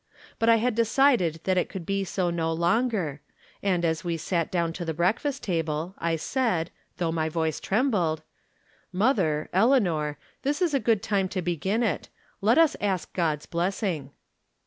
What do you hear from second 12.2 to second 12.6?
let